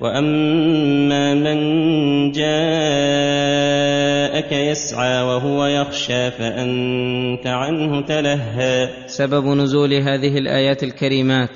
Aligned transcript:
واما 0.00 1.34
من 1.34 1.58
جاءك 2.32 2.52
يسعى 4.52 5.22
وهو 5.22 5.66
يخشى 5.66 6.30
فانت 6.30 7.46
عنه 7.46 8.06
تلهى. 8.06 8.88
سبب 9.06 9.46
نزول 9.46 9.94
هذه 9.94 10.38
الآيات 10.38 10.82
الكريمات 10.82 11.50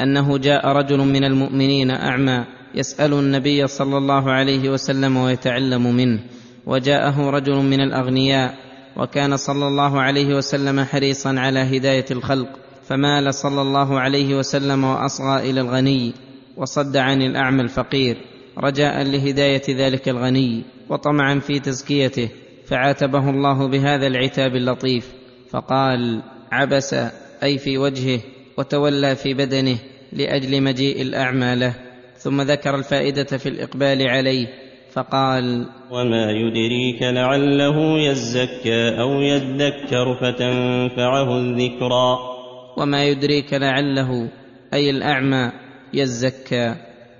أنه 0.00 0.38
جاء 0.38 0.68
رجل 0.68 0.98
من 0.98 1.24
المؤمنين 1.24 1.90
أعمى 1.90 2.44
يسأل 2.74 3.12
النبي 3.12 3.66
صلى 3.66 3.96
الله 3.98 4.30
عليه 4.30 4.70
وسلم 4.70 5.16
ويتعلم 5.16 5.96
منه 5.96 6.20
وجاءه 6.66 7.30
رجل 7.30 7.54
من 7.54 7.80
الأغنياء 7.80 8.54
وكان 8.96 9.36
صلى 9.36 9.68
الله 9.68 10.00
عليه 10.00 10.34
وسلم 10.34 10.84
حريصا 10.84 11.34
على 11.38 11.60
هداية 11.60 12.04
الخلق 12.10 12.48
فمال 12.88 13.34
صلى 13.34 13.62
الله 13.62 14.00
عليه 14.00 14.34
وسلم 14.34 14.84
وأصغى 14.84 15.50
إلى 15.50 15.60
الغني. 15.60 16.25
وصد 16.56 16.96
عن 16.96 17.22
الأعمى 17.22 17.62
الفقير 17.62 18.16
رجاء 18.58 19.02
لهداية 19.02 19.62
ذلك 19.68 20.08
الغني 20.08 20.62
وطمعا 20.88 21.38
في 21.38 21.60
تزكيته 21.60 22.28
فعاتبه 22.64 23.30
الله 23.30 23.68
بهذا 23.68 24.06
العتاب 24.06 24.56
اللطيف 24.56 25.12
فقال 25.50 26.22
عبس 26.52 26.94
أي 27.42 27.58
في 27.58 27.78
وجهه 27.78 28.20
وتولى 28.58 29.16
في 29.16 29.34
بدنه 29.34 29.78
لأجل 30.12 30.62
مجيء 30.62 31.02
الأعمى 31.02 31.54
له. 31.54 31.74
ثم 32.16 32.42
ذكر 32.42 32.74
الفائدة 32.74 33.24
في 33.24 33.48
الإقبال 33.48 34.08
عليه 34.08 34.46
فقال 34.92 35.66
وما 35.90 36.30
يدريك 36.30 37.02
لعله 37.02 37.98
يزكى 37.98 39.00
أو 39.00 39.20
يذكر 39.20 40.14
فتنفعه 40.20 41.38
الذكرى. 41.38 42.18
وما 42.76 43.04
يدريك 43.04 43.52
لعله 43.52 44.28
أي 44.74 44.90
الأعمى 44.90 45.65
يزكى 45.94 46.74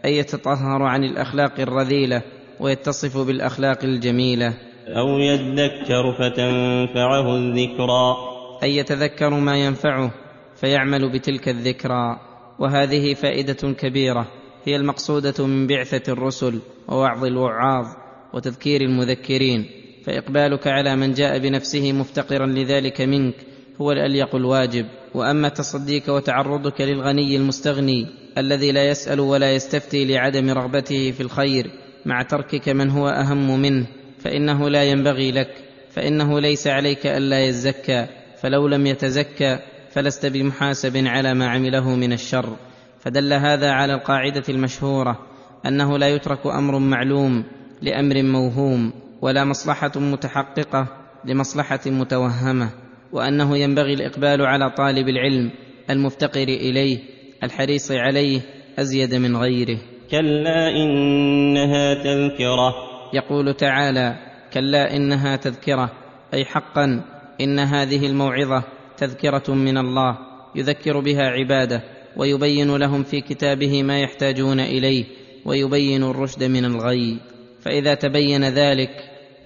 أي 0.04 0.16
يتطهر 0.16 0.82
عن 0.82 1.04
الأخلاق 1.04 1.60
الرذيلة 1.60 2.22
ويتصف 2.60 3.26
بالأخلاق 3.26 3.84
الجميلة. 3.84 4.54
أو 4.88 5.18
يذكر 5.18 6.12
فتنفعه 6.12 7.36
الذكرى. 7.36 8.16
أي 8.62 8.76
يتذكر 8.76 9.30
ما 9.30 9.56
ينفعه 9.56 10.10
فيعمل 10.56 11.12
بتلك 11.12 11.48
الذكرى. 11.48 12.20
وهذه 12.58 13.14
فائدة 13.14 13.72
كبيرة 13.72 14.26
هي 14.64 14.76
المقصودة 14.76 15.46
من 15.46 15.66
بعثة 15.66 16.12
الرسل 16.12 16.60
ووعظ 16.88 17.24
الوعاظ 17.24 17.86
وتذكير 18.34 18.80
المذكرين. 18.80 19.66
فإقبالك 20.04 20.66
على 20.66 20.96
من 20.96 21.12
جاء 21.12 21.38
بنفسه 21.38 21.92
مفتقرا 21.92 22.46
لذلك 22.46 23.00
منك 23.00 23.34
هو 23.80 23.92
الأليق 23.92 24.34
الواجب. 24.34 24.86
وأما 25.14 25.48
تصديك 25.48 26.08
وتعرضك 26.08 26.80
للغني 26.80 27.36
المستغني 27.36 28.25
الذي 28.38 28.72
لا 28.72 28.88
يسأل 28.88 29.20
ولا 29.20 29.54
يستفتي 29.54 30.04
لعدم 30.04 30.50
رغبته 30.50 31.10
في 31.10 31.20
الخير 31.20 31.70
مع 32.06 32.22
تركك 32.22 32.68
من 32.68 32.90
هو 32.90 33.08
أهم 33.08 33.60
منه 33.60 33.86
فإنه 34.18 34.68
لا 34.68 34.84
ينبغي 34.84 35.32
لك 35.32 35.50
فإنه 35.90 36.40
ليس 36.40 36.66
عليك 36.66 37.06
ألا 37.06 37.44
يزكى 37.44 38.06
فلو 38.40 38.68
لم 38.68 38.86
يتزكى 38.86 39.58
فلست 39.90 40.26
بمحاسب 40.26 41.06
على 41.06 41.34
ما 41.34 41.48
عمله 41.48 41.96
من 41.96 42.12
الشر. 42.12 42.56
فدل 43.00 43.32
هذا 43.32 43.70
على 43.70 43.94
القاعدة 43.94 44.42
المشهورة 44.48 45.18
أنه 45.66 45.98
لا 45.98 46.08
يترك 46.08 46.46
أمر 46.46 46.78
معلوم 46.78 47.44
لأمر 47.82 48.22
موهوم 48.22 48.92
ولا 49.22 49.44
مصلحة 49.44 49.92
متحققة 49.96 50.86
لمصلحة 51.24 51.80
متوهمة 51.86 52.70
وأنه 53.12 53.56
ينبغي 53.58 53.94
الإقبال 53.94 54.46
على 54.46 54.70
طالب 54.70 55.08
العلم 55.08 55.50
المفتقر 55.90 56.42
إليه 56.42 56.98
الحريص 57.42 57.92
عليه 57.92 58.40
أزيد 58.78 59.14
من 59.14 59.36
غيره. 59.36 59.78
كلا 60.10 60.68
إنها 60.68 61.94
تذكرة. 61.94 62.74
يقول 63.12 63.54
تعالى 63.54 64.16
كلا 64.52 64.96
إنها 64.96 65.36
تذكرة. 65.36 65.90
أي 66.34 66.44
حقا 66.44 67.02
إن 67.40 67.58
هذه 67.58 68.06
الموعظة 68.06 68.62
تذكرة 68.96 69.54
من 69.54 69.78
الله 69.78 70.18
يذكر 70.54 71.00
بها 71.00 71.22
عباده 71.22 71.82
ويبين 72.16 72.76
لهم 72.76 73.02
في 73.02 73.20
كتابه 73.20 73.82
ما 73.82 74.00
يحتاجون 74.00 74.60
إليه 74.60 75.04
ويبين 75.44 76.02
الرشد 76.02 76.44
من 76.44 76.64
الغي 76.64 77.16
فإذا 77.60 77.94
تبين 77.94 78.44
ذلك 78.44 78.90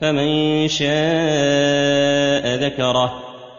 فمن 0.01 0.69
شاء 0.69 0.91
ذكره. 2.65 3.11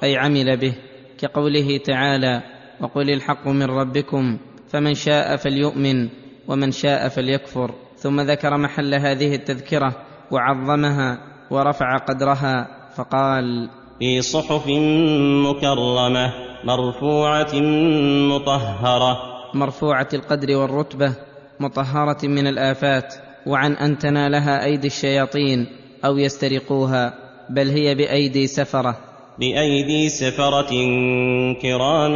أي 0.03 0.18
عمل 0.18 0.58
به 0.58 0.74
كقوله 1.18 1.78
تعالى 1.78 2.41
وقل 2.81 3.09
الحق 3.09 3.47
من 3.47 3.64
ربكم 3.64 4.38
فمن 4.69 4.94
شاء 4.94 5.36
فليؤمن 5.36 6.09
ومن 6.47 6.72
شاء 6.72 7.08
فليكفر. 7.08 7.72
ثم 7.97 8.22
ذكر 8.22 8.58
محل 8.58 8.94
هذه 8.94 9.36
التذكرة 9.36 9.96
وعظمها 10.31 11.18
ورفع 11.52 11.97
قدرها 11.97 12.68
فقال 12.96 13.70
في 14.00 14.22
صحف 14.22 14.68
مكرمة 15.47 16.34
مرفوعة 16.64 17.56
مطهرة. 18.30 19.18
مرفوعة 19.53 20.08
القدر 20.14 20.58
والرتبة 20.58 21.16
مطهرة 21.59 22.28
من 22.28 22.47
الآفات 22.47 23.14
وعن 23.47 23.74
أن 23.74 23.97
تنالها 23.97 24.66
أيدي 24.66 24.88
الشياطين 24.88 25.68
أو 26.06 26.18
يسترقوها 26.18 27.14
بل 27.50 27.70
هي 27.70 27.96
بأيدي 27.96 28.47
سفرة. 28.47 29.11
بأيدي 29.40 30.09
سفرة 30.09 30.72
كرام 31.62 32.14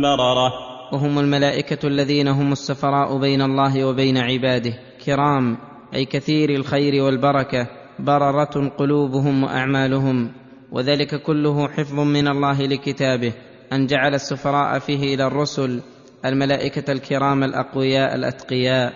بررة. 0.00 0.52
وهم 0.92 1.18
الملائكة 1.18 1.86
الذين 1.86 2.28
هم 2.28 2.52
السفراء 2.52 3.18
بين 3.18 3.42
الله 3.42 3.84
وبين 3.84 4.18
عباده. 4.18 4.72
كرام 5.06 5.58
أي 5.94 6.04
كثير 6.04 6.50
الخير 6.50 7.02
والبركة 7.02 7.68
بررة 7.98 8.72
قلوبهم 8.78 9.44
وأعمالهم. 9.44 10.32
وذلك 10.72 11.22
كله 11.22 11.68
حفظ 11.68 12.00
من 12.00 12.28
الله 12.28 12.62
لكتابه. 12.62 13.32
أن 13.72 13.86
جعل 13.86 14.14
السفراء 14.14 14.78
فيه 14.78 15.14
إلى 15.14 15.26
الرسل 15.26 15.80
الملائكة 16.24 16.92
الكرام 16.92 17.44
الأقوياء 17.44 18.14
الأتقياء. 18.14 18.92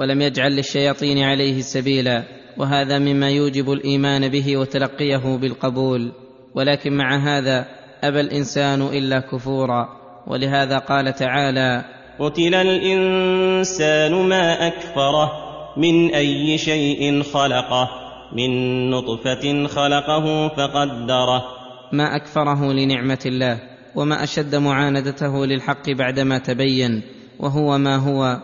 ولم 0.00 0.22
يجعل 0.22 0.56
للشياطين 0.56 1.18
عليه 1.18 1.60
سبيلا. 1.60 2.24
وهذا 2.58 2.98
مما 2.98 3.30
يوجب 3.30 3.72
الإيمان 3.72 4.28
به 4.28 4.56
وتلقيه 4.56 5.36
بالقبول. 5.36 6.12
ولكن 6.54 6.96
مع 6.96 7.16
هذا 7.16 7.66
أبى 8.02 8.20
الإنسان 8.20 8.82
إلا 8.82 9.20
كفورا. 9.20 9.88
ولهذا 10.26 10.78
قال 10.78 11.14
تعالى 11.14 11.84
قتل 12.18 12.54
الإنسان 12.54 14.12
ما 14.12 14.66
أكفره 14.66 15.30
من 15.76 16.14
أي 16.14 16.58
شيء 16.58 17.22
خلقه 17.22 17.88
من 18.36 18.50
نطفة 18.90 19.66
خلقه 19.66 20.48
فقدره. 20.48 21.44
ما 21.92 22.16
أكفره 22.16 22.72
لنعمة 22.72 23.18
الله 23.26 23.58
وما 23.94 24.22
أشد 24.22 24.54
معاندته 24.54 25.46
للحق 25.46 25.90
بعدما 25.90 26.38
تبين 26.38 27.02
وهو 27.40 27.78
ما 27.78 27.96
هو 27.96 28.38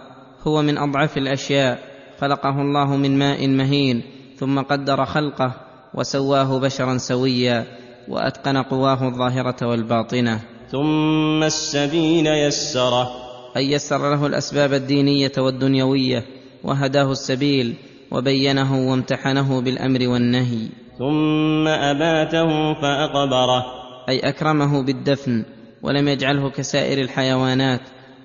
هو 0.46 0.62
من 0.62 0.78
أضعف 0.78 1.16
الأشياء. 1.16 1.78
خلقه 2.20 2.60
الله 2.60 2.96
من 2.96 3.18
ماء 3.18 3.48
مهين 3.48 4.02
ثم 4.36 4.60
قدر 4.60 5.04
خلقه 5.04 5.52
وسواه 5.94 6.60
بشرا 6.60 6.96
سويا. 6.98 7.79
وأتقن 8.10 8.56
قواه 8.56 9.08
الظاهرة 9.08 9.66
والباطنة. 9.66 10.40
ثم 10.70 11.42
السبيل 11.42 12.26
يسره. 12.26 13.10
أي 13.56 13.72
يسر 13.72 14.10
له 14.14 14.26
الأسباب 14.26 14.72
الدينية 14.72 15.32
والدنيوية 15.38 16.24
وهداه 16.64 17.12
السبيل 17.12 17.74
وبينه 18.10 18.90
وامتحنه 18.90 19.60
بالأمر 19.60 20.08
والنهي. 20.08 20.68
ثم 20.98 21.68
اماته 21.68 22.74
فأقبره. 22.74 23.64
أي 24.08 24.18
أكرمه 24.18 24.82
بالدفن 24.82 25.44
ولم 25.82 26.08
يجعله 26.08 26.50
كسائر 26.50 27.00
الحيوانات 27.00 27.80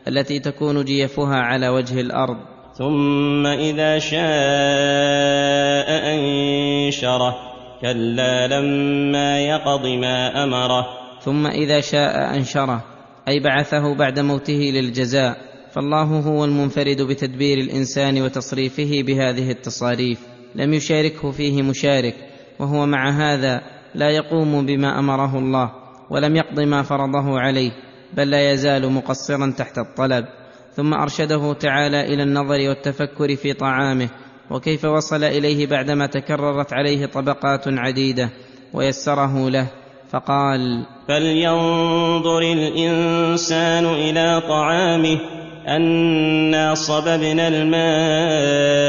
التي 0.08 0.40
تكون 0.40 0.86
جيفها 0.86 1.36
على 1.36 1.70
وجه 1.70 2.02
الأرض. 2.02 2.38
ثم 2.78 3.46
إذا 3.46 4.00
شاء 4.00 4.20
أنشره. 6.14 7.45
كلا 7.82 8.48
لما 8.48 9.40
يقض 9.40 9.86
ما 9.86 10.44
امره. 10.44 10.86
ثم 11.22 11.48
اذا 11.48 11.80
شاء 11.80 12.36
انشره 12.36 12.84
أي 13.28 13.40
بعثه 13.40 13.96
بعد 13.96 14.20
موته 14.20 14.72
للجزاء. 14.74 15.38
فالله 15.72 16.04
هو 16.04 16.46
المنفرد 16.46 17.02
بتدبير 17.02 17.58
الإنسان 17.58 18.22
وتصريفه 18.22 19.04
بهذه 19.08 19.52
التصاريف. 19.52 20.20
لم 20.56 20.74
يشاركه 20.74 21.32
فيه 21.32 21.62
مشارك 21.62 22.16
وهو 22.60 22.86
مع 22.86 23.10
هذا 23.10 23.62
لا 23.96 24.10
يقوم 24.10 24.66
بما 24.66 25.00
أمره 25.00 25.38
الله 25.40 25.72
ولم 26.10 26.36
يقض 26.36 26.60
ما 26.60 26.84
فرضه 26.84 27.40
عليه 27.40 27.72
بل 28.14 28.30
لا 28.30 28.52
يزال 28.52 28.92
مقصرا 28.92 29.54
تحت 29.58 29.78
الطلب. 29.78 30.26
ثم 30.76 30.94
أرشده 30.94 31.54
تعالى 31.54 32.14
إلى 32.14 32.24
النظر 32.24 32.70
والتفكر 32.70 33.36
في 33.36 33.54
طعامه 33.54 34.10
وكيف 34.52 34.86
وصل 34.86 35.24
إليه 35.24 35.68
بعدما 35.68 36.06
تكررت 36.06 36.74
عليه 36.74 37.06
طبقات 37.06 37.68
عديدة 37.68 38.30
ويسره 38.74 39.50
له 39.50 39.68
فقال 40.12 40.86
فلينظر 41.08 42.40
الإنسان 42.40 43.86
إلى 43.86 44.42
طعامه 44.48 45.20
أنا 45.68 46.76
صببنا 46.76 47.48
الماء 47.48 48.86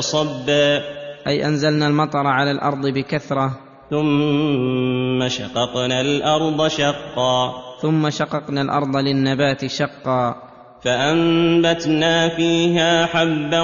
صبا. 0.00 0.82
أي 1.26 1.46
أنزلنا 1.46 1.86
المطر 1.86 2.26
على 2.26 2.50
الأرض 2.50 2.86
بكثرة. 2.86 3.58
ثم 3.90 5.28
شققنا 5.28 6.00
الأرض 6.00 6.68
شقا. 6.68 7.52
ثم 7.82 8.10
شققنا 8.10 8.62
الأرض 8.62 8.96
للنبات 8.96 9.66
شقا. 9.66 10.49
فأنبتنا 10.84 12.28
فيها 12.28 13.06
حبا 13.06 13.60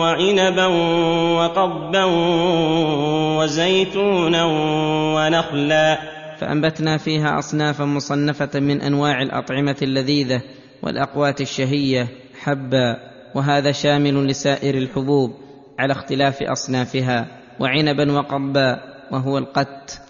وعنبا 0.00 0.66
وقضبا 1.36 2.04
وزيتونا 3.38 4.44
ونخلا. 5.14 5.98
فأنبتنا 6.40 6.96
فيها 6.98 7.38
أصنافا 7.38 7.84
مصنفة 7.84 8.60
من 8.60 8.80
أنواع 8.80 9.22
الأطعمة 9.22 9.76
اللذيذة 9.82 10.42
والأقوات 10.82 11.40
الشهية 11.40 12.08
حبا 12.40 12.96
وهذا 13.34 13.72
شامل 13.72 14.26
لسائر 14.26 14.74
الحبوب 14.74 15.34
على 15.78 15.92
اختلاف 15.92 16.42
أصنافها 16.42 17.26
وعنبا 17.60 18.12
وقضبا 18.12 18.80
وهو 19.12 19.38
القت. 19.38 20.00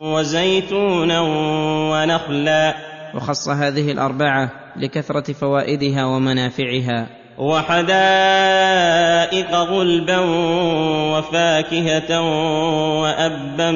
وزيتونا 0.00 1.20
ونخلا. 1.90 2.74
وخص 3.14 3.48
هذه 3.48 3.92
الأربعة 3.92 4.61
لكثرة 4.76 5.32
فوائدها 5.32 6.04
ومنافعها. 6.04 7.08
وحدائق 7.38 8.74
غلبا 9.54 10.18
وفاكهة 11.12 12.20
وأبا 13.00 13.70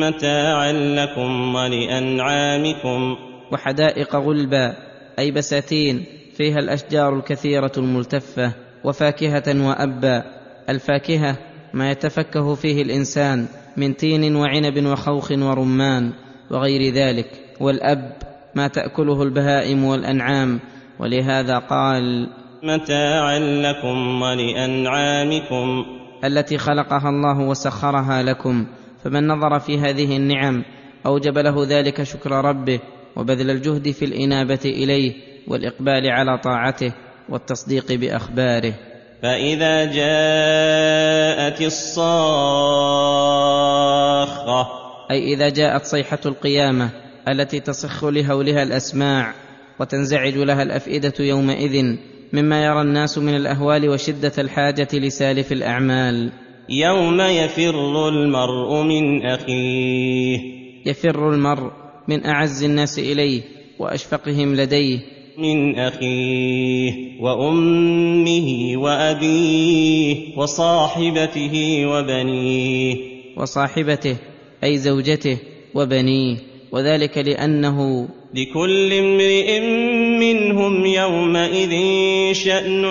متاعا 0.00 0.72
لكم 0.72 1.54
ولأنعامكم. 1.54 3.16
وحدائق 3.52 4.16
غلبا 4.16 4.74
أي 5.18 5.30
بساتين 5.30 6.04
فيها 6.36 6.58
الأشجار 6.58 7.16
الكثيرة 7.16 7.72
الملتفة 7.78 8.52
وفاكهة 8.84 9.68
وأبا. 9.68 10.24
الفاكهة 10.68 11.36
ما 11.74 11.90
يتفكه 11.90 12.54
فيه 12.54 12.82
الإنسان 12.82 13.46
من 13.76 13.96
تين 13.96 14.36
وعنب 14.36 14.86
وخوخ 14.86 15.32
ورمان 15.32 16.12
وغير 16.50 16.94
ذلك. 16.94 17.26
والأب 17.60 18.31
ما 18.54 18.68
تأكله 18.68 19.22
البهائم 19.22 19.84
والأنعام 19.84 20.60
ولهذا 20.98 21.58
قال 21.58 22.28
متاعا 22.62 23.38
لكم 23.38 24.22
ولأنعامكم. 24.22 25.84
التي 26.24 26.58
خلقها 26.58 27.08
الله 27.08 27.40
وسخرها 27.40 28.22
لكم 28.22 28.66
فمن 29.04 29.28
نظر 29.28 29.58
في 29.58 29.78
هذه 29.78 30.16
النعم 30.16 30.64
أوجب 31.06 31.38
له 31.38 31.66
ذلك 31.68 32.02
شكر 32.02 32.30
ربه 32.30 32.80
وبذل 33.16 33.50
الجهد 33.50 33.90
في 33.90 34.04
الإنابة 34.04 34.60
إليه 34.64 35.14
والإقبال 35.48 36.10
على 36.10 36.38
طاعته 36.38 36.92
والتصديق 37.28 37.92
بأخباره. 37.92 38.74
فإذا 39.22 39.84
جاءت 39.84 41.60
الصاخة 41.60 43.22
أي 45.10 45.34
إذا 45.34 45.48
جاءت 45.48 45.84
صيحة 45.84 46.18
القيامة 46.26 46.90
التي 47.28 47.60
تصخ 47.60 48.04
لهولها 48.04 48.62
الأسماع 48.62 49.34
وتنزعج 49.80 50.36
لها 50.36 50.62
الأفئدة 50.62 51.14
يومئذ 51.20 51.96
مما 52.32 52.64
يرى 52.64 52.80
الناس 52.80 53.18
من 53.18 53.36
الأهوال 53.36 53.88
وشدة 53.88 54.32
الحاجة 54.38 54.88
لسالف 54.92 55.52
الأعمال. 55.52 56.32
يوم 56.68 57.20
يفر 57.20 58.08
المرء 58.08 58.82
من 58.82 59.26
أخيه. 59.26 60.38
يفر 60.86 61.34
المرء 61.34 61.70
من 62.08 62.26
أعز 62.26 62.64
الناس 62.64 62.98
إليه 62.98 63.42
وأشفقهم 63.78 64.54
لديه. 64.54 64.98
من 65.38 65.78
أخيه 65.78 66.92
وأمه 67.20 68.76
وأبيه 68.76 70.38
وصاحبته 70.38 71.86
وبنيه. 71.86 72.96
وصاحبته 73.36 74.16
أي 74.64 74.78
زوجته 74.78 75.38
وبنيه. 75.74 76.51
وذلك 76.72 77.18
لأنه 77.18 78.08
لكل 78.34 78.92
امرئ 78.92 79.60
منهم 80.20 80.86
يومئذ 80.86 81.72
شأن 82.32 82.84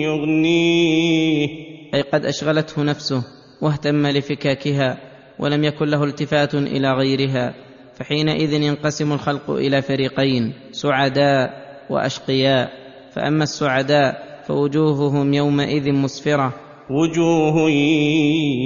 يغنيه. 0.00 1.48
أي 1.94 2.02
قد 2.02 2.24
أشغلته 2.24 2.82
نفسه 2.82 3.24
واهتم 3.62 4.06
لفكاكها 4.06 4.98
ولم 5.38 5.64
يكن 5.64 5.86
له 5.86 6.04
التفات 6.04 6.54
إلى 6.54 6.92
غيرها 6.92 7.54
فحينئذ 7.96 8.52
ينقسم 8.52 9.12
الخلق 9.12 9.50
إلى 9.50 9.82
فريقين 9.82 10.52
سعداء 10.72 11.50
وأشقياء. 11.90 12.70
فأما 13.14 13.42
السعداء 13.42 14.42
فوجوههم 14.48 15.34
يومئذ 15.34 15.92
مسفرة. 15.92 16.54
وجوه 16.90 17.70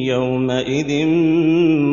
يومئذ 0.08 1.06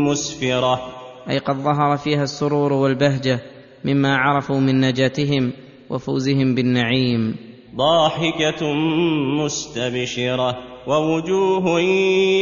مسفرة. 0.09 1.02
أي 1.29 1.37
قد 1.37 1.55
ظهر 1.55 1.97
فيها 1.97 2.23
السرور 2.23 2.73
والبهجة 2.73 3.39
مما 3.85 4.17
عرفوا 4.17 4.59
من 4.59 4.81
نجاتهم 4.81 5.51
وفوزهم 5.89 6.55
بالنعيم. 6.55 7.35
ضاحكة 7.75 8.73
مستبشرة 9.43 10.57
ووجوه 10.87 11.79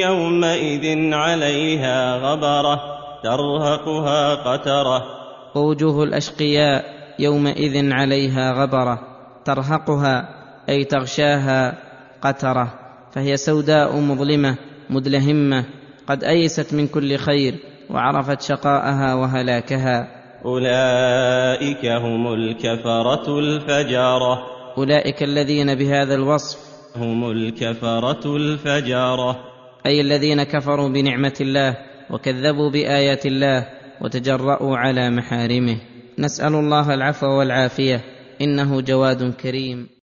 يومئذ 0.08 1.14
عليها 1.14 2.18
غبرة 2.18 2.80
ترهقها 3.24 4.36
قترة. 4.36 5.04
ووجوه 5.56 6.04
الأشقياء 6.04 6.84
يومئذ 7.20 7.92
عليها 7.92 8.52
غبرة 8.52 9.00
ترهقها 9.46 10.30
أي 10.70 10.84
تغشاها 10.84 11.78
قترة. 12.22 12.74
فهي 13.12 13.38
سوداء 13.38 14.00
مظلمة 14.00 14.58
مدلهمة 14.90 15.66
قد 16.08 16.24
أيست 16.24 16.74
من 16.74 16.88
كل 16.88 17.18
خير 17.18 17.71
وعرفت 17.92 18.42
شقاءها 18.42 19.14
وهلاكها. 19.16 20.08
أولئك 20.46 21.86
هم 21.86 22.34
الكفرة 22.34 23.40
الفجرة. 23.40 24.40
أولئك 24.78 25.24
الذين 25.24 25.76
بهذا 25.76 26.16
الوصف 26.16 26.60
هم 26.96 27.32
الكفرة 27.32 28.36
الفجرة. 28.36 29.38
أي 29.86 30.02
الذين 30.02 30.44
كفروا 30.44 30.90
بنعمة 30.90 31.38
الله 31.42 31.78
وكذبوا 32.10 32.70
بآيات 32.70 33.26
الله 33.26 33.68
وتجرأوا 34.02 34.78
على 34.78 35.10
محارمه. 35.10 35.78
نسأل 36.20 36.56
الله 36.56 36.94
العفو 36.94 37.28
والعافية. 37.28 38.02
إنه 38.42 38.82
جواد 38.82 39.34
كريم. 39.34 39.88